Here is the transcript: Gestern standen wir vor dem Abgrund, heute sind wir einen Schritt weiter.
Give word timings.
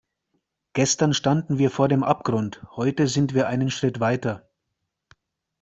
Gestern 0.73 1.13
standen 1.13 1.59
wir 1.59 1.69
vor 1.69 1.87
dem 1.87 2.03
Abgrund, 2.03 2.65
heute 2.75 3.07
sind 3.07 3.35
wir 3.35 3.47
einen 3.47 3.69
Schritt 3.69 3.99
weiter. 3.99 4.49